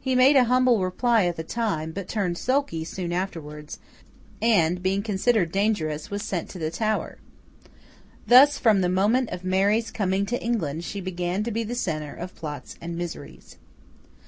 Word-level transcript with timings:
He 0.00 0.14
made 0.14 0.36
a 0.36 0.44
humble 0.44 0.80
reply 0.80 1.24
at 1.26 1.34
the 1.34 1.42
time; 1.42 1.90
but 1.90 2.06
turned 2.06 2.38
sulky 2.38 2.84
soon 2.84 3.12
afterwards, 3.12 3.80
and, 4.40 4.80
being 4.80 5.02
considered 5.02 5.50
dangerous, 5.50 6.08
was 6.08 6.22
sent 6.22 6.48
to 6.50 6.58
the 6.60 6.70
Tower. 6.70 7.18
Thus, 8.28 8.58
from 8.58 8.80
the 8.80 8.88
moment 8.88 9.30
of 9.30 9.42
Mary's 9.42 9.90
coming 9.90 10.24
to 10.26 10.40
England 10.40 10.84
she 10.84 11.00
began 11.00 11.42
to 11.42 11.50
be 11.50 11.64
the 11.64 11.74
centre 11.74 12.14
of 12.14 12.36
plots 12.36 12.76
and 12.80 12.94
miseries. 12.96 13.56